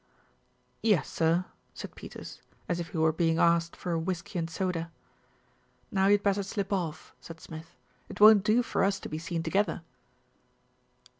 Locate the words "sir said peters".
1.07-2.41